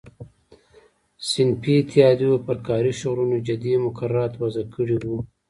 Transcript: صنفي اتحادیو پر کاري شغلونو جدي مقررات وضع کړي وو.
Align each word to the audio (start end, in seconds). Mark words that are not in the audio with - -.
صنفي 1.29 1.73
اتحادیو 1.81 2.33
پر 2.45 2.57
کاري 2.67 2.91
شغلونو 3.01 3.37
جدي 3.47 3.71
مقررات 3.85 4.33
وضع 4.41 4.63
کړي 4.75 4.97
وو. 5.05 5.17